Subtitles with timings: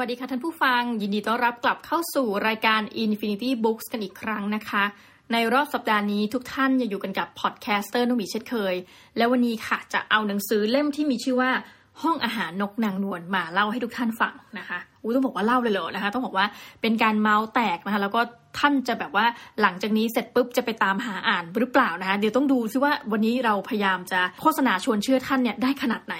[0.00, 4.84] วัสดีค่ะท่านผู้ฟัง ยินดีต้อนรับกลับเข้าสู่รายการ Infinity Books กันอีกครั้งนะคะ
[5.32, 8.74] ในรอบสัปดาห์นี้ทุกท่านจะอยู่กันกับพอดแคสเตอร์นุ่มีเช่นเคย
[9.16, 11.50] และวันนี้ค่ะจะเอาหนังสือเล่มที่มีชื่อว่า
[12.02, 16.46] ห้องอาหารนกนางนวลมาเล่าให้ทุกท่านฟังนะคะอู้ต้องบอกว่าเล่าเลยเหรอนะคะ ต้องบอกว่า
[16.80, 18.20] เป็นการเมาส์แตกนะคะ แล้วก็
[18.58, 19.26] ท่านจะแบบว่า
[19.60, 26.16] หลังจากนี้เสร็จปุ๊บจะไปตามหาอ่านหรือเปล่านะคะเดี๋ยวต้องดูซิว่าวันนี้เราพยายามจะโฆษณาชวนเชื่อท่านเนี่ยได้ขนาดไหน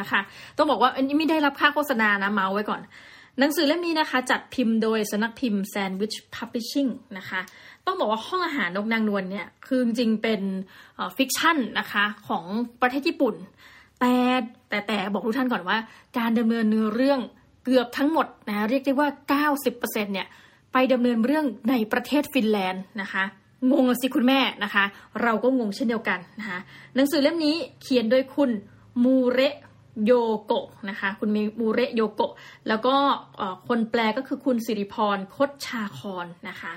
[0.00, 0.20] นะคะ
[0.56, 2.82] ต้องบอกว่าอันนี้ไม่ได้รับค่าโฆษณานะเมาไว้ก่อน
[3.38, 7.40] หนังสือเล่มนี้นะคะ จัดพิมพ์โดยสำนักพิมพ์ Sandwich Publishing นะคะ
[7.86, 10.40] ต้องบอกว่าห้องอาหารนกนางนวลเนี่ยคือจริงเป็น
[11.16, 12.44] fiction นะคะของ
[12.80, 13.34] ประเทศญี่ปุ่น
[14.00, 14.14] แต่
[14.68, 15.78] แต่แต่บอกทุกท่านก่อนว่า
[16.18, 17.20] การดำเนินเนื้อเรื่อง
[17.64, 19.08] เกือบทั้งหมดนะเรียกได้ว่า
[19.54, 20.26] 90%เนี่ย
[20.72, 23.24] ไปดำเนินเรื่องในประเทศฟินแลนด์นะคะ
[23.72, 24.84] งงสิคุณแม่นะคะ
[25.22, 26.58] เราก็งงเช่นเดียวกันนะคะ
[26.94, 28.50] หนังสือเล่มนี้เขียนโดยคุณ
[29.04, 29.40] มูเร
[30.04, 30.12] โย
[30.44, 31.30] โกะนะคะคุณ
[31.60, 32.32] มูเรโยโกะ
[32.68, 32.94] แล้วก็
[33.68, 36.72] คนแปลก็คือคุณสิริพรคดชาคอนนะคะ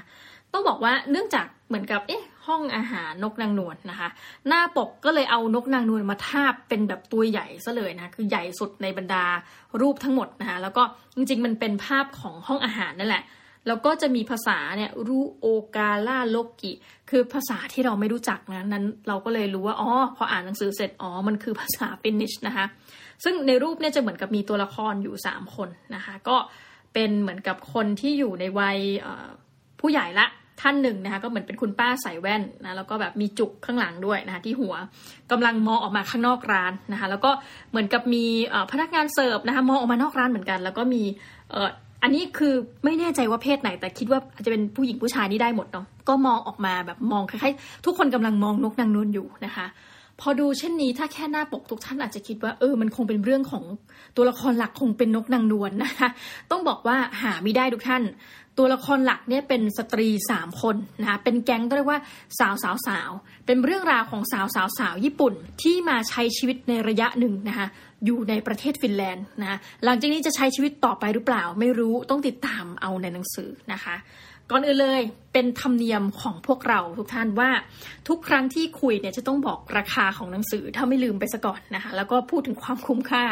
[0.53, 4.09] ต้องบอกว่าเนื่องจากเหมือนกับเอ๊ะห้องอาหารนกนางนวลนะคะ
[4.47, 9.25] หน้าปกก็เลยเอานกนางนวลมาทาบเป็นแบบตัวใหญ่ซะเลยนะคือใหญ่สุดในบรรดา
[9.81, 10.84] รูปทั้งหมดนะคะแล้วก็
[11.16, 13.23] จริงๆมันเป็นภาพของห้องอาหารนั่นแหละ
[13.67, 16.71] แล้วก็จะมีภาษาเนี่ยรูโอกาล่าโลกิ
[17.09, 22.66] คือภาษาที่เราไม่รู้จักนะนั้นเราก็เลยรู้ว่าอ๋อพออ่านหนังสือเสร็จอ๋อมันคือภาษาฟินนิชนะคะ
[23.23, 26.38] ซึ่งในรูปเนี่ยจะเหมือนกับมีตัวละครอยู่ 3 คนนะคะ ก็
[26.94, 28.77] เป็นเหมือนกับคนที่อยู่ในวัย
[29.79, 30.27] ผู้ใหญ่ละ
[30.61, 34.73] ท่านหนึ่งนะคะก็เหมือนเป็นคุณป้าใส่แว่นนะแล้วก็แบบมีจุกข้างหลังด้วยนะคะที่หัว
[35.31, 37.31] กำลังมองออกมาข้างนอกร้านนะคะแล้วก็
[37.69, 38.25] เหมือนกับมี
[38.72, 41.03] พนักงานเสิร์ฟนะคะมองออกมานอกร้านเหมือนกัน แล้วก็มี
[42.03, 49.65] อันนี้คือไม่แน่ใจว่าเพศไหน แต่คิดว่าอาจจะเป็นผู้หญิงผู้ชายนี่ได้หมดเนาะก็มองออกมาแบบมองคล้ายๆทุกคนกำลังมองนกนางนวลอยู่นะคะ
[50.21, 53.63] พอดูเช่นนี้ถ้าแค่หน้าปกทุกท่านอาจจะคิดว่าเออมันคงเป็นเรื่องของ
[54.16, 56.09] ตัวละครหลักคงเป็นนกนางนวลนะคะ
[56.51, 58.03] ต้องบอกว่าหาไม่ได้ทุกท่าน
[58.57, 62.00] ตัวละครหลักเนี่ยเป็นสตรีสามคนนะคะเป็นแก๊งก็เรียกว่า
[62.40, 63.09] สาวสาวสาว
[63.45, 67.67] เป็นเรื่องราวของสาวสาวสาวญี่ปุ่นที่มาใช้ชีวิตในระยะหนึ่งนะคะ
[68.06, 73.95] อยู่ในประเทศฟินแลนด์นะคะหลังจากนี้จะใช้ชีวิตต่อไปหรือเปล่าไม่รู้ต้องติดตามเอาในหนังสือนะคะ
[74.51, 75.01] ก่อนอื่นเลย
[75.33, 77.50] เป็นธรรมเนียมของพวกเราทุกท่านว่า
[78.07, 83.23] ทุกครั้งที่คุยเนี่ยจะต้องบอกราคาของหนังสือถ้าไม่ลืมไปซะก่อนนะคะแล้วก็พูดถึงความคุ้มค่า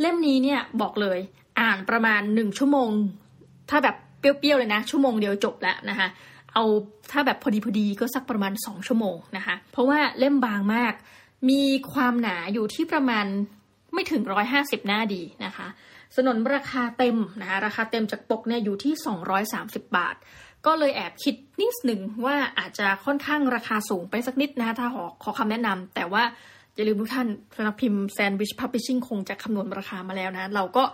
[0.00, 1.18] เล่มนี้เนี่ยบอกเลย
[1.60, 2.90] อ่านประมาณหนึ่งชั่วโมง
[3.70, 6.08] ถ้าแบบเปรี้ยวๆเลยนะ ชั่วโมงเดียวจบแล้วนะคะ
[6.54, 6.64] เอา
[7.10, 10.94] ถ้าแบบพอดีพอดีก็สักประมาณ 2 ชั่วโมงนะคะเพราะว่าเล่มบางมาก
[11.50, 13.26] มีความหนาอยู่ที่ประมาณ
[13.94, 14.22] ไม่ถึง
[14.54, 15.66] 150 หน้าดีนะคะ
[16.14, 18.94] สนนราคาเต็มนะคะราคาเต็มจากปกเนี่ยอยู่ที่
[19.44, 20.16] 230 บาท
[20.66, 26.22] ก็เลยแอบคิดนิดหนึ่งว่าอาจจะค่อนข้างราคาสูงไปสักนิดนะคะถ้าขอขอคำแนะนำแต่ว่า
[26.74, 30.84] อย่าลืมทุกท่านสำนักพิมพ์แซนด์วิชพับพิชชิ่งคงจะคำนวณราคามาแล้วนะ เราก็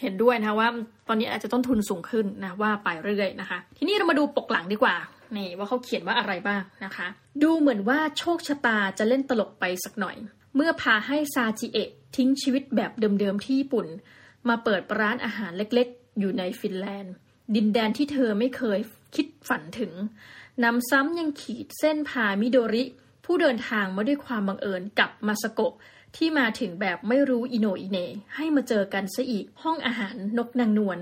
[0.00, 0.68] เห็นด้วยนะว่า
[1.08, 4.94] ตอนนี้อาจจะต้นทุนสูงขึ้นนะว่าไปเรื่อยๆนะคะ ทีนี้เรามาดูปกหลังดีกว่า
[5.36, 7.06] นี่ว่าเขาเขียนว่าอะไรบ้างนะคะ
[7.42, 10.16] ดูเหมือนว่าโชคชะตาจะเล่นตลกไปสักหน่อย
[10.56, 13.86] เมื่อพาให้ซาจิเอะทิ้งชีวิตแบบเดิมๆที่ญี่ปุ่น
[14.48, 17.14] มาเปิดร้านอาหารเล็กๆ อยู่ในฟินแลนด์
[17.54, 18.78] ดินแดนที่เธอไม่เคย
[19.14, 19.92] คิดฝันถึง
[20.64, 22.84] นำซ้ำยังขีดเส้นพามิโดริ
[23.24, 25.74] ผู้เดินทางมาด้วยความบังเอิญกับมาสโกะ
[26.16, 27.98] ที่มาถึงแบบไม่รู้อิโนอิเน
[28.34, 30.98] ให้มาเจอกันซะอีกห้องอาหารนกนางนวล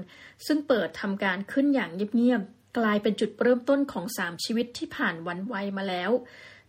[0.47, 6.11] ซึ่งเปิดทำการขึ้นอย่างเงียบๆกลายเป็นจุดเริ่มต้นของสามชีวิตที่ผ่านวันวัยมาแล้ว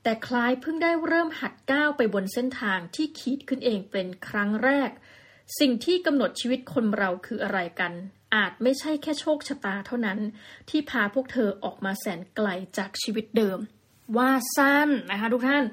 [0.03, 4.89] แต่คล้ายเพิ่งได้เริ่มหัดก้าวไปบนเส้นทางที่ขีดขึ้นเองเป็นครั้งแรก
[5.59, 7.91] สิ่งที่กำหนดชีวิตคนเราคืออะไรกัน
[8.35, 10.19] อาจไม่ใช่แค่โชคชะตาเท่านั้น
[10.69, 13.57] ที่พาพวกเธอออกมาแสนไกลจากชีวิตเดิม
[14.17, 15.63] ว่าสั้นนะคะทุกท่าน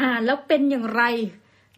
[0.00, 1.02] อ่านแล้วเป็นอย่างไร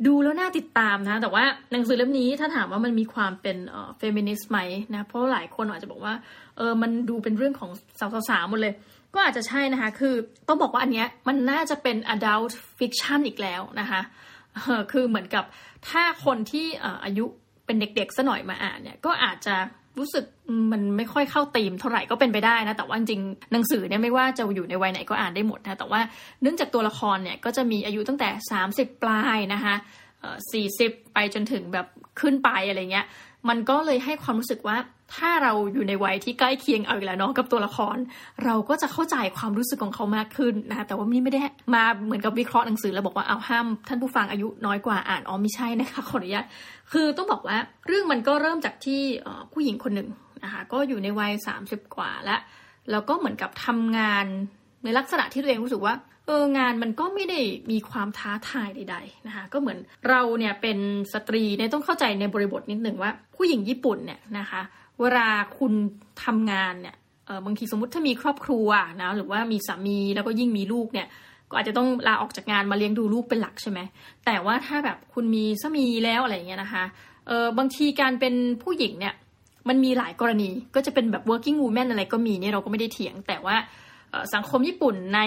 [0.06, 3.56] ดูแล้วน่าติดตามนะ แต่ว่าหนังสือเล่มนี้ถ้าถามว่ามันมีความเป็น
[3.98, 4.58] เฟมินิสต์ไหม
[4.94, 6.14] นะ เพราะหลายคนอาจจะบอกว่า
[6.56, 7.70] เออมันดูเป็นเรื่องของ
[8.28, 8.74] สาวๆหมดเลย
[9.14, 10.14] ก็อาจจะใช่นะคะ คือ
[10.48, 14.00] ต้องบอกว่าอันเนี้ยมันน่าจะเป็น adult fiction อีกแล้วนะคะ
[14.92, 15.44] คือเหมือนกับ
[15.88, 16.66] ถ้าคนที่
[17.04, 17.26] อายุ
[17.66, 19.54] เป็นเด็กๆซะหน่อยมาอ่านเนี่ยก็อาจจะ
[19.98, 20.24] รู้สึก
[20.72, 23.22] มันไม่ค่อยเข้าตีมเท่าไหร่ก็เป็นไปได้นะ แต่ว่าจริง
[23.52, 26.00] หนังสือเนี่ยไม่ว่าจะอยู่ในวัยไหนก็อ่านได้หมดนะแต่ว่า
[26.42, 28.28] เนื่องจากตัวละครเนี่ยก็จะมีอายุตั้งแต่
[28.66, 29.74] 30 ปลายนะคะ
[30.52, 31.86] สี่สิบไปจนถึงแบบ
[32.20, 33.06] ขึ้นไปอะไรเงี้ย
[33.48, 34.76] มันก็เลยให้ความรู้สึกว่า
[35.14, 37.96] ถ้าเราอยู่ในวัยที่ใกล้เคียงเอาอีกแล้วเนาะกับตัวละคร
[38.44, 41.40] เราก็จะเข้าใจความรู้สึกของเขามากขึ้นนะแต่ว่านี่ไม่ได้
[41.74, 46.46] มาเหมือนกับวิเคราะห์หนังสือแล้วบอกว่าเอาห้ามท่านผู้ฟังอายุน้อยกว่าอ่านอ๋อไม่ใช่นะคะขออนุญาต
[46.92, 49.00] คือต้องบอกว่าเรื่องมันก็เริ่มจากที่
[49.52, 50.08] ผู้หญิงคนหนึ่ง
[50.44, 51.32] นะคะก็อยู่ในวัย
[51.64, 52.40] 30 กว่าแล้ว
[52.90, 54.26] แล้วก็เหมือนกับทำงาน
[54.84, 55.94] ในลักษณะที่ตัวเองรู้สึกว่า
[56.26, 60.78] เอองานมันก็ไม่ได้มีความท้าทายใด ๆนะคะก็เหมือนเราเนี่ยเป็น
[61.12, 64.62] สตรีเนี่ยต้องเข้าใจในบริบทนิดหนึ่งว่าผู้หญิงญี่ปุ่นเนี่ยนะคะ
[65.00, 65.28] เวลา
[65.58, 65.72] คุณ
[66.24, 66.96] ทำงานเนี่ย
[67.26, 68.68] เออบางทีสมมติถ้ามีครอบครัว
[69.02, 71.06] นะหรือว่ามีสามีแล้วก็ยิ่งมีลูกเนี่ย
[71.50, 73.80] ก็อาจจะต้องลาออกจากงานมาเลี้ยงดูลูกเป็นหลักใช่ไหม
[74.26, 76.84] แต่ว่าถ้าแบบคุณมีสามีแล้วอะไรเงี้ยนะคะ
[77.26, 79.14] เออบางทีการเป็นผู้หญิงเนี่ย
[79.68, 83.56] มันมีหลายกรณีก็จะเป็นแบบ working woman อะไรก็มีเนี่ยเราก็ไม่ได้เถียง แต่ว่า
[84.34, 85.20] สังคมญี่ปุ่นใน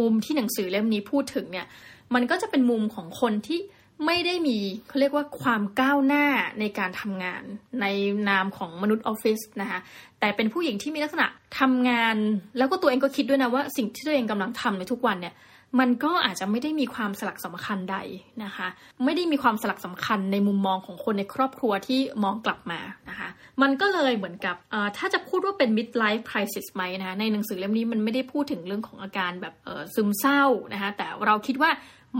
[0.00, 1.66] มุมที่หนังสือเล่มนี้พูดถึงเนี่ย
[2.14, 3.58] มันก็จะเป็นมุมของคนที่
[4.06, 4.58] ไม่ได้มี
[4.88, 6.26] เขาเรียกว่าความก้าวหน้า
[6.60, 7.42] ในการทำงาน
[7.80, 7.86] ใน
[8.28, 9.78] นามของมนุษย์ออฟฟิศนะคะ
[10.20, 11.26] แต่เป็นผู้หญิงที่มีลักษณะ
[11.60, 12.16] ทำงาน
[12.58, 15.36] แล้วก็ตัวเองก็คิดด้วยนะว่าสิ่งที่ตัวเองกำลังทำในทุกวันเนี่ย
[15.80, 17.96] มันก็อาจจะไม่ได้มีความสลักสำคัญใด
[18.44, 18.68] นะคะ
[19.04, 23.28] ไม่ได้มีความสลักสำคัญในมุมมองของคนในครอบครัวที่มองกลับมานะคะ
[23.62, 24.56] มันก็เลยเหมือนกับ
[24.96, 29.54] ถ้าจะพูดว่าเป็น midlife crisis ไหมนะคะในหนังสือเล่มนี้มันไม่ได้พูดถึงเรื่องของอาการแบบ
[29.94, 30.42] ซึมเศร้า
[30.72, 31.70] นะคะแต่เราคิดว่า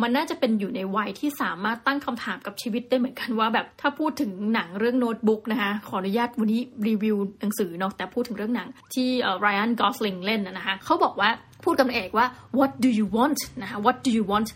[0.02, 9.08] มันน่าจะเป็นอยู่ในวัยที่สามารถตั้งคำถามกับชีวิตได้เหมือนกันว่าแบบถ้าพูดถึงหนังเรื่องโน้ตบุ๊กนะคะขออนุญาตวันนี้รีวิวหนังสือเนาะแต่พูดถึงเรื่องหนังที่
[9.40, 11.28] ไรอันกอสลิงเล่นนะคะเขาบอกว่า
[11.64, 12.26] พูดกับนางเอกว่า
[12.58, 14.48] what do you want นะคะ what do you want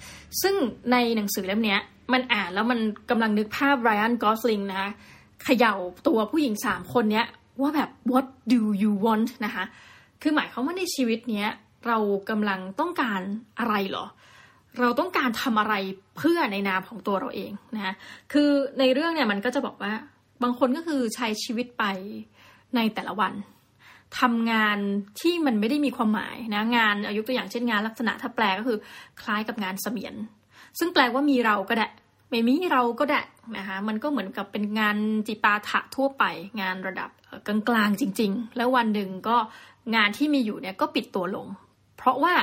[0.43, 0.55] ซึ่ง
[0.93, 1.77] ในหนังสือเล่มนี้
[2.13, 2.81] มันอ่านแล้วมัน
[3.11, 4.91] กำลังนึกภาพไรอันกอสลิงนะคะ
[5.45, 5.75] เขย่า
[6.07, 7.27] ตัวผู้หญิงสามคนเนี้ย
[7.61, 9.65] ว่าแบบ what do you want นะคะ
[10.23, 11.49] คือหมายความว่าในชีวิตเนี้ย
[11.87, 11.99] เรา
[12.31, 13.21] กำลังต้องการ
[13.59, 14.07] อะไรหรอ
[14.81, 15.75] เราต้องการทำอะไร
[16.19, 17.95] เพื่อในนามของตัวเราเองนะ
[18.33, 19.93] คือในเรื่องเนี่ยมันก็จะบอกว่า
[20.43, 21.85] บางคนก็คือใช้ชีวิตไป
[22.77, 23.33] ในแต่ละวัน
[24.21, 24.79] ทำงาน
[25.21, 28.79] ที่มันไม่ได้มีความหมายนะงานอายุตัวอย่างเช่นงานลักษณะถ้าแปลก็คือ
[29.21, 30.15] คล้ายกับงานเสมียน
[30.79, 31.89] ซึ่งแปลว่ามีเราก็ได้
[32.31, 33.23] ไม่มีเราก็ได้
[33.57, 34.97] นะคะมันก็เหมือนกับเป็นงาน
[35.27, 36.25] จิปาถะทั่วไป
[36.63, 37.11] งานระดับ
[37.47, 39.37] กลางๆจริง ๆ แล้ววันหนึ่งก็
[39.97, 41.47] งานที่มีอยู่เนี่ยก็ปิดตัวลง
[41.99, 42.35] เพราะว่า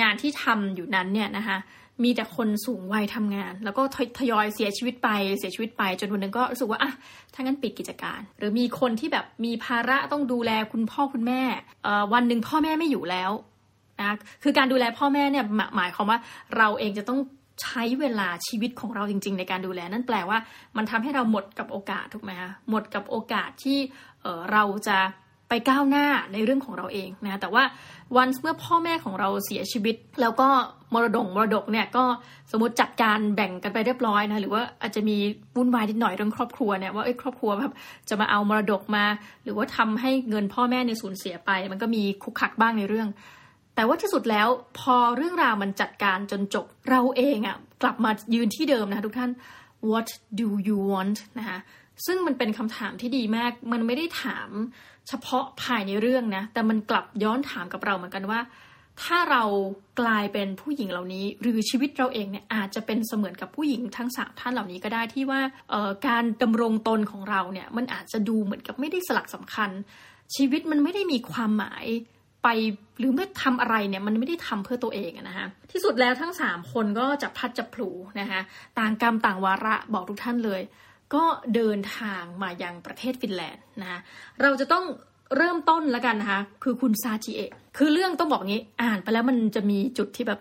[0.00, 1.58] งานที่ทำอยู่นั้นเนี่ยนะคะ
[2.04, 3.82] มีแต่คนสูงวัยทำงาน แล้วก็
[4.18, 5.08] ทยอยเสียชีวิตไป
[5.38, 6.92] เสียชีวิตไป จนวันหนึ่งก็รู้สึกว่าอะ
[7.34, 11.42] ถ้างั้นปิดกิจการ หรือมีคนที่แบบมีภาระต้องดูแลคุณพ่อคุณแม่
[12.12, 13.30] วันหนึ่งพ่อแม่ไม่อยู่แล้ว
[14.00, 15.44] นะคือการดูแลพ่อแม่เนี่ย
[15.76, 16.18] หมายความว่า
[16.56, 17.20] เราเองจะต้อง
[17.62, 20.38] ใช้เวลาชีวิตของเราจริง ๆ ในการดูแล นั่นแปลว่า
[20.76, 23.78] มันทำให้เราหมดกับโอกาสถูกไหมคะหมดกับโอกาสที่
[24.22, 24.98] เเราจะ
[25.54, 27.64] ไปก้าวหน้าในเรื่องของเราเองนะแต่ว่า
[28.16, 30.48] วันเมื่อพ่อแม่ของเราเสียชีวิต แล้วก็
[30.94, 32.04] มรดกมรดกเนี่ยก็
[32.50, 35.16] สมมติจัดการแบ่งกันไปเรียบร้อยนะหรือว่าอาจจะมี
[35.56, 37.72] วุ่นวายนิดหน่อยเรื่องครอบครัวเนี่ยว่าไอ้ครอบครัวแบบ
[38.08, 39.04] จะมาเอามรดกมา
[39.44, 43.08] หรือว่าทำให้เงินพ่อแม่ในสูญเสียไป มันก็มีคุกคักบ้างในเรื่อง
[43.74, 49.30] แต่ว่าที่สุดแล้วพอเรื่องราวมันจัดการจนจบเราเองอะ่ะกลับมายืนที่เดิมนะทุกท่าน
[49.90, 50.08] what
[50.40, 51.58] do you want นะคะ
[52.06, 54.48] ซึ่งมันเป็นคำถามที่ดีมาก มันไม่ได้ถาม
[55.08, 58.40] เฉพาะภายในเรื่องนะ แต่มันกลับย้อนถามกับเราเหมือนกันว่า
[59.02, 59.44] ถ้าเรา
[60.00, 65.40] กลายเป็นผู้หญิงเหล่านี้ หรือชีวิตเราเองเนี่ยอาจจะเป็นเสมือนกับผู้หญิงทั้งสามท่านเหล่านี้ก็ได้ที่ว่า
[66.08, 69.70] การดำรงตนของเราเนี่ยมันอาจจะดูเหมือนกับไม่ได้สลักสำคัญ
[70.36, 71.84] ชีวิตมันไม่ได้มีความหมาย
[72.42, 72.48] ไป
[72.98, 77.90] หรือไม่ทำอะไรเนี่ยมันไม่ได้ทำเพื่อตัวเองนะคะที่สุดแล้วทั้งสามคนก็จะพัดจะพลู
[78.20, 78.40] นะคะ
[78.78, 80.60] ต่างกรรมต่างวาระบอกทุกท่านเลย
[81.14, 81.24] ก็
[81.54, 84.00] เดินทางมายังประเทศฟินแลนด์นะคะ
[84.42, 84.84] เราจะต้อง
[85.36, 90.40] เริ่มต้นแล้วกันนะคะ คือคุณซาจิเอะคือเรื่องต้องบอกงี้อ่านไปแล้วมันจะมีจุดที่แบบ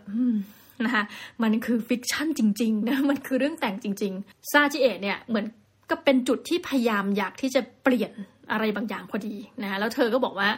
[0.85, 1.03] นะคะ
[1.43, 5.45] มันคือ fiction จริงๆนะมันคือเรื่องแต่งจริงๆซาจิเอะเนี่ยเหมือน
[5.89, 8.11] ก็เป็นจุดที่พยายามอยากที่จะเปลี่ยน
[8.51, 10.49] อะไรบางอย่างพอดีนะคะแล้วเธอก็บอกว่า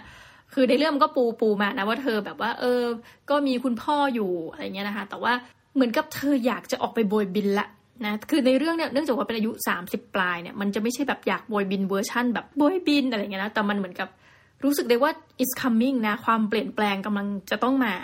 [0.54, 2.82] คือในเรื่องก็ปูปูมานะว่าเธอแบบว่า เออ
[3.30, 5.34] ก็มีคุณพ่ออยู่อะไรเงี้ยนะคะ แต่ว่า
[5.76, 7.68] เหมือนกับเธออยากจะออกไปโบยบินละ
[8.06, 9.52] นะคือในเรื่องเนี่ยเนื่องจากว่าเป็นอายุ
[9.84, 14.10] 30 ปลายเนี่ยมันจะไม่ใช่แบบอยากโบยบินเวอร์ชั่นแบบโบยบินอะไรเงี้ยนะแต่มันเหมือนกับ
[14.64, 17.96] รู้สึกได้ว่า it's coming นะความเปลี่ยนแปลงกำลังจะต้องมา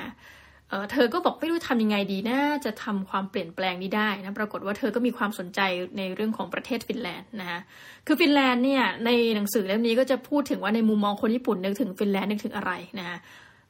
[0.70, 5.60] เออเธอก็บอกไม่รู้ทำยังไงดีนะ จะทำความเปลี่ยนแปลงนี้ได้นะปรากฏว่าเธอก็มีความสนใจ
[5.98, 7.60] ในเรื่องของประเทศฟินแลนด์นะคะ
[8.06, 13.18] คือฟินแลนด์เนี่ยในหนังสือเล่มนี้ก็จะพูดถึงว่าในมุมมองคนญี่ปุ่นนึกถึงฟินแลนด์นึกถึงอะไรนะคะ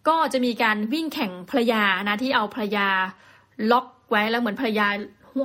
[0.08, 2.88] ก็จะมีการวิ่งแข่งภรรยานะที่เอาภรรยา
[3.72, 4.88] ล็อกไว้แล้วเหมือนภรรยา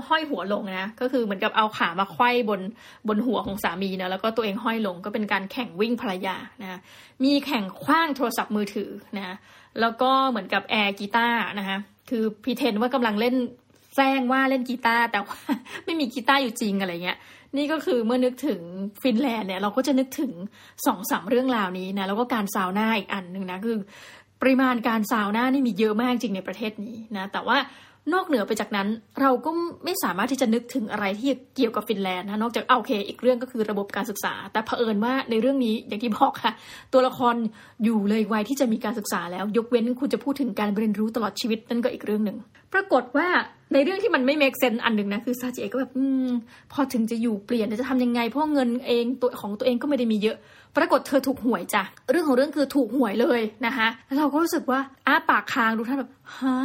[0.09, 2.61] ห้อยหัวลงนะก็คือเหมือนกับเอาขามาไขว้บน
[3.09, 6.79] บนหัวของสามีนะแล้วก็ตัวเองห้อยลงก็เป็นการแข่งวิ่งภรรยานะ
[7.25, 9.37] มีแข่งขว้างโทรศัพท์มือถือนะ
[9.81, 11.79] แล้วก็เหมือนกับ air guitar นะคะ
[12.11, 13.37] คือ pretend ว่ากำลังเล่น
[13.97, 15.39] แซงว่าเล่นกีตาร์แต่ว่า
[15.85, 17.19] ไม่มีกีตาร์อยู่จริงอะไรเงี้ย
[17.57, 18.61] นี่ก็คือเมื่อนึกถึง
[19.03, 20.33] ฟินแลนด์เนี่ยเราก็จะนึกถึง
[20.87, 23.77] สองสามเรื่องราวนี้นะแล้วก็การซาวน่าอีกอันหนึ่งนะคือ
[24.43, 27.57] ปริมาณการซาวน่านี่มีเยอะมากจริงในประเทศนี้นะแต่ว่า
[28.13, 28.89] นอกเหนือไปจากนั้น
[29.21, 29.51] เราก็
[29.85, 36.53] ไม่สามารถที่จะนึกถึงอะไรที่เกี่ยวกับฟินแลนด์นะนอกจากโอเค อีกเรื่องก็คือระบบการศึกษา แต่เผอิญว่าในเรื่องนี้อย่างที่บอกค่ะ
[36.93, 37.35] ตัวละคร
[37.85, 42.37] อยู่เลยวัยที่จะมีการศึกษาแล้ว ยกเว้นคุณจะพูดถึงการเรียนรู้ตลอดชีวิตนั่นก็อีกเรื่องหนึ่ง
[42.73, 43.29] ปรากฏว่า
[43.73, 46.29] ในเรื่องที่มันไม่เมกเซนอันหนึ่งนะคือซาจิเอก็แบบอืม
[46.73, 50.37] พอถึงจะอยู่เปลี่ยนจะทำยังไงเพราะเงินเองตัวของตัวเองก็ไม่ได้มีเยอะ
[50.77, 56.57] ปรากฏเธอถูกหวยจ้ะเรื่องของเรื่องคือถูกหวยเลยนะคะแล้วเราก็รู้สึกว่าอ้าปากค้างดูท่านแบบฮะ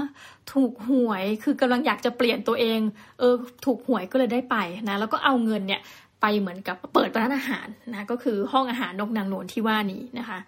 [0.54, 2.80] ถูกหวยคือกำลังอยากจะเปลี่ยนตัวเอง
[3.20, 3.34] เออ
[3.66, 4.56] ถูกหวยก็เลยได้ไป
[4.90, 5.82] นะแล้วก็เอาเงินเนี่ย
[6.22, 10.40] ไปเหมือนกับเปิดร้านอาหารนะก็คือห้องอาหารนกนางนวลที่ว่านี้นะคะ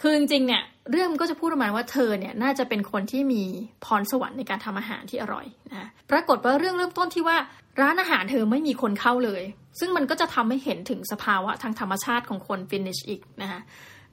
[0.00, 3.42] คือจริงๆเนี่ยเรื่องก็จะพูดประมาณว่าเธอเนี่ยน่าจะเป็นคนที่มี
[3.84, 7.36] พรสวรรค์ในการทำอาหารที่อร่อยนะปรากฏว่าเรื่องเริ่มต้นที่ว่า
[7.80, 9.42] ร้านอาหารเธอไม่มีคนเข้าเลย
[9.78, 13.60] ซึ่งมันก็จะทำให้เห็นถึงสภาวะทางธรรมชาติของคน Finnish อีกนะคะ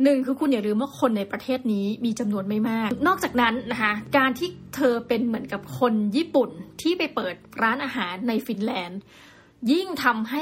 [0.04, 6.50] หนึ่งคือคุณอย่าลืมว่าคนในประเทศนี้มีจำนวนไม่มาก นอกจากนั้นนะคะการที่เธอเป็นเหมือนกับคนญี่ปุ่น
[6.82, 9.00] ที่ไปเปิดร้านอาหารในฟินแลนด์
[9.72, 10.42] ยิ่งทำให้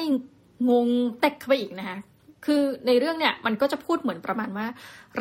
[0.69, 0.87] งง
[1.19, 1.97] เต็กเข้าไปอีกนะคะ
[2.45, 4.67] คือในเรื่องเนี่ยมันก็จะพูดเหมือนประมาณว่า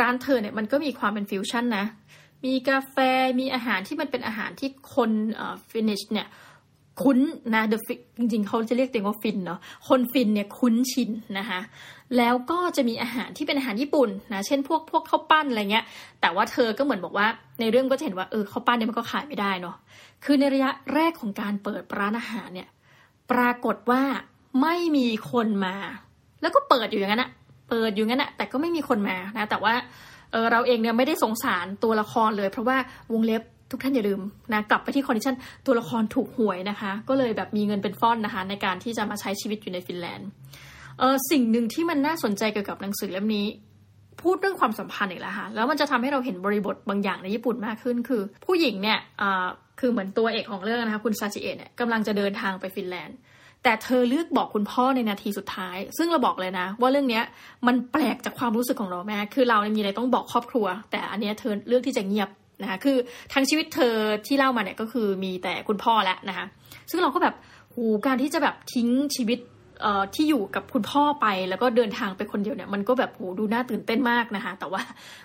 [0.01, 1.85] ร้านเธอเนี่ยมันก็มีความเป็นฟิวชั่นนะ
[2.45, 2.97] มีกาแฟ
[3.41, 5.11] มีอาหารที่มันเป็นอาหารที่คน
[5.71, 6.29] ฟินิชเนี่ย
[7.03, 7.19] คุ้น
[7.55, 7.83] นะเดอะ
[8.19, 11.61] จริงๆเขาจะเรียกตัวเองว่าฟินเนาะคนฟินเนี่ยคุ้นชินนะคะ
[12.17, 15.85] แล้วก็จะมีอาหารที่เป็นอาหารญี่ปุ่นนะเช่นพวกพวกข้าวปั้นอะไรเงี้ย
[16.21, 17.27] แต่ว่าเธอก็เหมือนบอกว่า
[17.61, 19.77] ในเรื่องก็จะเห็นว่าเออข้าวปั้นเนี่ยมันก็ขายไม่ได้เนาะ
[20.25, 22.69] คือในระยะแรกของการเปิดร้านอาหารเนี่ย
[23.31, 24.03] ปรากฏว่า
[24.63, 25.77] ไม่มีคนมา
[26.45, 27.31] แล้วก็เปิดอยู่อย่างนั้นอะ
[27.69, 29.75] เปิดอยู่งั้นอะแต่ก็ไม่มีคนมานะ แต่ว่า
[30.33, 32.77] เออเราเองเนี่ยไม่ได้สงสารตัวละครเลย เพราะว่า
[33.13, 34.21] วงเล็บทุกท่านอย่าลืม
[34.53, 35.35] นะกลับไปที่ condition
[35.67, 40.29] ตัวละครถูกหวยนะคะ ก็เลยแบบมีเงินเป็นฟ่อนนะคะ ในการที่จะมาใช้ชีวิตอยู่ในฟินแลนด์
[40.99, 43.47] เออสิ่งหนึ่งที่มันน่าสนใจเกี่ยวกับหนังสือเล่มนี้
[44.23, 48.99] พูดเรื่องความสัมพันธ์อีกแล้วค่ะ แล้วมันจะทำให้เราเห็นบริบทบางอย่างในญี่ปุ่นมากขึ้น คือ ผู้หญิงเนี่ย
[49.81, 53.17] คือเหมือนตัวเอกของเรื่องนะคะคุณซาจิเอะเนี่ยกำลังจะเดินทางไปฟินแลนด์
[53.65, 57.21] แต่เธอเลือกบอกคุณพ่อในนาทีสุดท้าย ซึ่งเราบอกเลยนะ ว่าเรื่องนี้
[57.67, 62.29] มันแปลกจากความรู้สึกของเราแม่คือเรามีอะไรต้องบอกครอบครัว แต่อันนี้เธอเลือกที่จะเงียบ
[62.63, 62.97] นะคะคือ
[63.33, 63.95] ทั้งชีวิตเธอ
[64.27, 66.47] ที่เล่ามาเนี่ยก็คือมีแต่คุณพ่อแล้วนะคะ
[66.91, 67.35] ซึ่งเราก็แบบ
[67.75, 69.39] หูการที่จะแบบทิ้งชีวิต
[69.83, 74.83] เอ่อที่อยู่กับคุณพ่อไปแล้วก็เดินทางไปคนเดียวเนี่ยมันก็แบบโหดูน่าตื่นเต้นมากนะคะ แต่ว่า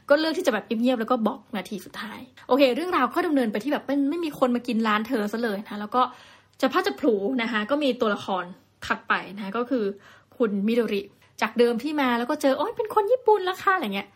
[0.09, 6.01] ก็เลือกที่จะแบบเงียบๆแล้วก็บอกนาทีสุดท้าย โอเค เรื่องราวก็ดำเนินไปที่แบบไม่ไม่มีคนมากินร้านเธอซะเลยนะแล้วก็
[6.61, 8.43] จะพัดจะผูนะคะก็มีตัวละคร
[8.85, 9.85] ถัดไปนะะก็คือ
[10.37, 11.01] คุณมิโดริ
[11.41, 14.07] จากเดิมที่มาแล้วก็เจอโอ้ยเป็นคนญี่ปุ่นล้วค่ะอะไรเงี้ย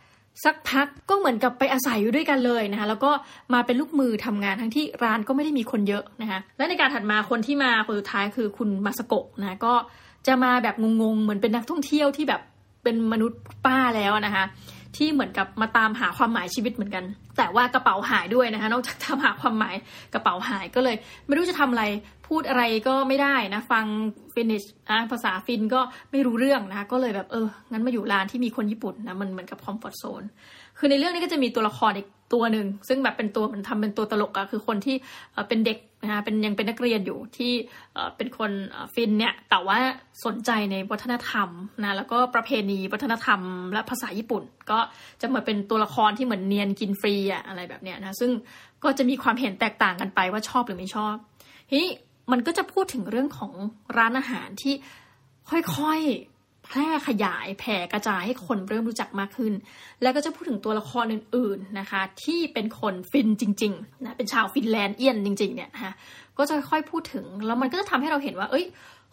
[0.43, 3.11] สักพักก็เหมือนกับไปอาศัยอยู่ด้วยกันเลยนะคะแล้วก็
[3.53, 9.73] มาเป็นลูกมือทำงานทั้งที่ร้านก็ไม่ได้มีคนเยอะนะคะและในการถัดมาคนที่มาคนสุดท้ายคือคุณมาสโกะนะก็
[10.27, 12.41] จะมาแบบงงๆเหมือนเป็นนักท่องเที่ยวที่แบบ
[12.83, 14.43] เป็นมนุษย์ป้าแล้วนะคะ
[14.97, 17.03] ที่เหมือนกับมาตามหาความหมายชีวิตเหมือนกัน
[17.37, 19.75] แต่ว่ากระเป๋าหายด้วยนะคะ นอกจากตามหาความหมาย
[20.13, 20.95] กระเป๋าหายก็เลย
[21.27, 21.83] ไม่รู้จะทำอะไร
[22.27, 23.85] พูดอะไรก็ไม่ได้นะ ฟัง
[24.33, 25.81] ฟินิชนะภาษาฟินก็
[26.11, 30.23] ไม่รู้เรื่องนะคะก็เลยแบบเอองั้นมาอยู่ร้านที่มีคนญี่ปุ่นนะมันเหมือนกับคอมฟอร์ทโซน
[30.77, 34.95] คือในเรื่องนี้ก็จะมีตัวละครอีกตัวหนึ่งซึ่งแบบเป็นตัวมันทำเป็นตัวตลกอะคือคนที่
[35.47, 37.53] เป็นเด็ก นะคะเป็นยังเป็นนักเรียนอยู่ที่
[38.17, 38.51] เป็นคน
[38.93, 39.77] ฟินเนี่ยแต่ว่า
[40.25, 41.49] สนใจในวัฒนธรรม
[41.83, 43.39] นะแล้วก็ประเพณีวัฒนธรรม
[43.73, 44.79] และภาษาญี่ปุ่น ก็
[45.21, 48.31] จะเหมือนเป็นตัวละครที่เหมือนเนียนกินฟรีอะอะไรแบบเนี้ยนะซึ่ง
[48.83, 51.15] ก็จะมีความเห็นแตกต่างกันไปว่าชอบหรือไม่ชอบ
[51.69, 51.89] ทีนี้
[52.31, 53.51] มันก็จะพูดถึงเรื่องของ
[53.97, 54.73] ร้านอาหารที่
[55.49, 56.01] ค่อย
[56.73, 59.53] แพร่ขยายแผ่กระจายให้คนเริ่มรู้จักมากขึ้น
[60.01, 65.93] แล้วก็จะพูดถึงตัวละครอื่นๆนะคะ ที่เป็นคนฟินจริงๆนะเป็นชาวฟินแลนด์เอียนจริงๆเนี่ยนะคะ
[66.37, 68.65] ก็จะค่อยพูดถึงแล้วมันก็จะทำให้เราเห็นว่า เอ้ย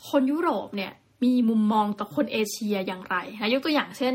[0.08, 0.92] คนยุโรปเนี่ย
[1.24, 4.14] มีมุมมองต่อคนเอเชียอย่างไรนะยกตัวอย่างเช่น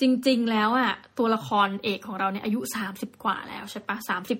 [0.00, 2.60] จริง ๆ แล้วอะตัวละครเอกของเราเนี่ยอายุ
[2.92, 4.38] 30 กว่าแล้วใช่ปะสามสิบ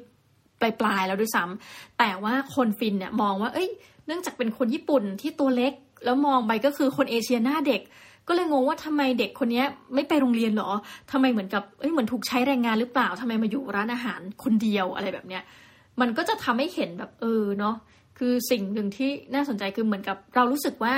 [0.60, 3.68] ปลายๆแล้วด้วยซ้ำแต่ว่าคนฟินเนี่ยมองว่า เอ้ย
[4.06, 5.72] เนื่องจากเป็นคนญี่ปุ่นที่ตัวเล็ก
[6.04, 7.82] แล้วมองไปก็คือคนเอเชียหน้าเด็ก
[8.28, 9.62] ก็เลยงงว่าทำไมเด็กคนนี้
[9.94, 10.70] ไม่ไปโรงเรียนหรอ
[11.12, 15.42] ทำไมเหมือนกับเอ้ยเหมือนถูกใช้แรงงานหรือเปล่าทำไมมาอยู่ร้านอาหารคนเดียวอะไรแบบเนี้ย
[16.00, 17.74] มันก็จะทำให้เห็นแบบเออเนาะ
[18.18, 20.94] คือสิ่งหนึ่งที่น่าสนใจคือเหมือนกับเรารู้สึกว่า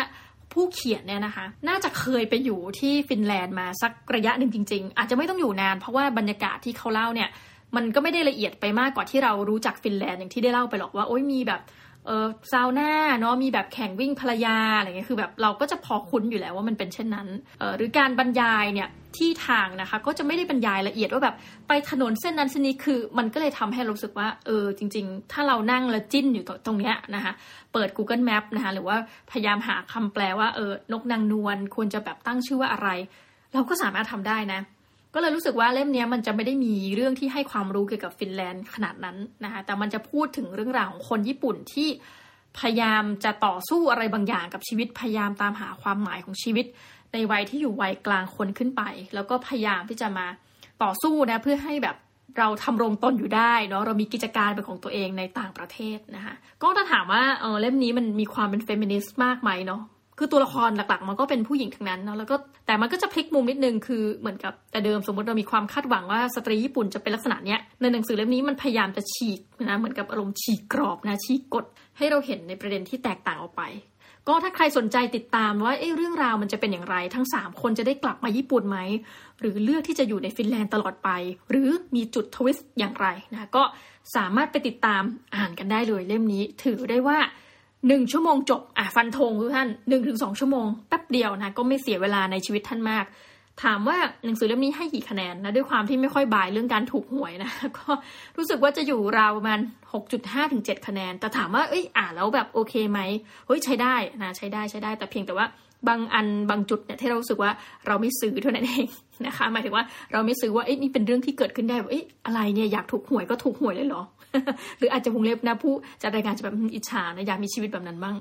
[0.52, 7.28] ผู้เขียนเนี่ยนะคะ น่าจะเคยไปอยู่ที่ฟินแลนด์มาสักระยะหนึ่งจริง ๆ อาจจะไม่ต้องอยู่นาน เพราะว่าบรรยากาศที่เขาเล่าเนี่ย
[7.76, 11.60] มันก็ไม่ได้ละเอียดไปมากกว่าที่เรารู้จักฟินแลนด์อย่างที่ได้เล่าไปหรอกว่าโอ้ยมีแบบ
[12.06, 12.90] เออซาวน่า
[13.20, 17.28] เนาะมีแบบแข่งวิ่งภรรยาอะไรเงี้ยคือแบบเราก็จะพอคุ้นอยู่แล้วว่ามันเป็นเช่นนั้น
[17.58, 21.36] เออหรือการบรรยายเนี่ยที่ทางนะคะ ก็จะไม่ได้บรรยายละเอียดว่าแบบ
[21.68, 27.32] ไปถนนเส้นนั้นเส้นนี้คือ มันก็เลยทำให้รู้สึกว่าเออจริง ๆ ถ้าเรานั่งแล้วจิ้นอยู่ตรงเนี้ยนะคะ
[27.72, 28.96] เปิด Google Map นะคะหรือว่า
[29.30, 32.88] พยายามหาคำแปลว่าเออนกนางนวลควรจะแบบตั้งชื่อว่าอะไร
[33.54, 34.60] เราก็สามารถทำได้นะ
[35.14, 41.88] ก็เลยรู้สึกว่าเล่มนี้มันจะไม่ได้มีเรื่องที่ให้ความรู้เกี่ยวกับฟินแลนด์ขนาดนั้นนะคะแต่มันจะพูดถึงเรื่องราวของคนญี่ปุ่นที่
[42.58, 46.66] พยายามจะต่อสู้อะไรบางอย่างกับชีวิตพยายามตามหาความหมายของชีวิต
[47.12, 48.82] ในวัยที่อยู่วัยกลางคนขึ้นไป
[49.14, 50.26] แล้วก็พยายามที่จะมา
[50.82, 51.96] ต่อสู้นะเพื่อให้แบบ
[52.38, 59.82] เราทำรงตนอยู่ได้เนาะเรามีกิจการเป็นของตัวเองในต่างประเทศนะคะก็ถ้าถามว่าเออเล่มนี้มันมีความเป็นเฟมินิสต์มากไหมเนาะ
[60.22, 62.36] คือตัวละครหลักๆ มันก็เป็นผู้หญิงทั้งนั้นเนาะแล้วก็
[62.66, 71.64] แต่มันก็จะพลิกมุมนิดนึงคือเหมือนกับแต่เดิมสมมติเรามีความคาดหวังว่าสตรีญี่ปุ่นจะเป็นลักษณะเนี้ยในหนังสือเล่มนี้มันพยายามจะฉีกนะเหมือนกับอารมณ์ฉีกกรอบนะฉีกกฎ
[71.98, 73.62] ให้เราเห็นในประเด็นที่แตกต่างออกไป
[74.28, 78.78] ก็ถ้าใครสนใจติดตามว่าเเรื่องราวมันจะเป็นอย่างไร ทั้ง 3 คนจะได้กลับมาญี่ปุ่นไหม
[79.40, 81.10] หรือเลือกที่จะอยู่ในฟินแลนด์ตลอดไป
[81.50, 83.62] หรือมีจุดทวิสต์อย่างไรนะก็
[84.16, 85.02] สามารถไปติดตาม
[85.36, 87.18] อ่านกันได้เลยเล่มนี้ ถือได้ว่า
[87.86, 93.04] หนึ่งชั่วโมงจบอะฟันธงทุกท่านหนึ่งถึงสองชั่วโมงแป๊บเดียวนะก็ไม่เสียเวลาในชีวิตท่านมาก
[93.62, 97.90] ถามว่าหนังสือเล่มนี้ให้กี่คะแนนนะด้วยความที่ไม่ค่อยบายเรื่องการถูกหวยนะก็
[98.36, 99.58] รู้สึกว่าจะอยู่ราวประมาณ
[100.06, 103.00] 6.5ถึง7คะแนน แต่ถามว่าเอ้ยอ่านแล้วแบบโอเคไหม
[103.46, 105.46] เฮ้ยใช้ได้นะใช้ได้ใช้ได้ แต่เพียงแต่ว่า
[105.88, 107.50] บางอันบางจุดเนี่ยที่เราสึกว่า
[107.86, 108.86] เราไม่ซื้อเท่านั้นเอง
[109.26, 114.02] นะคะหมายถึงว่าเราไม่ซื้อว่าเอ้ยนี่เป็นเรื่องที่เกิดขึ้นได้ว่าเอ้ยอะไรเนี่ยอยากถูกหวยก็ถูกหวยเลยเหรอ
[114.78, 118.16] หรืออาจจะวงเล็บนะผู้จัดรายการจะแบบอิจฉานะอยากมีชีวิตแบบนั้นบ้าง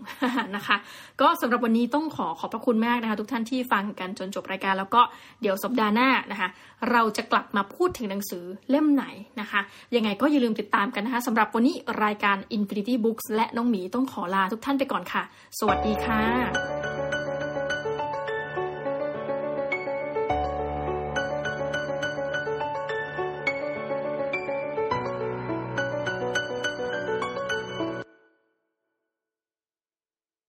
[0.56, 0.76] นะคะ
[1.22, 5.02] ก็สำหรับวันนี้ต้องขอขอบพระคุณมากนะคะ ทุกท่านที่ฟังกันจนจบรายการ แล้วก็
[5.42, 6.50] เดี๋ยวสัปดาห์หน้านะคะ
[6.92, 9.06] เราจะกลับมาพูดถึงหนังสือเล่มไหน
[9.42, 9.62] นะคะ
[9.96, 15.24] ยังไงก็อย่าลืมติดตามกันนะคะสำหรับวันนี้รายการ Infinity Books และน้องหมีต้องขอลาทุกท่านไปก่อนค่ะ
[15.60, 16.69] สวัสดีค่ะ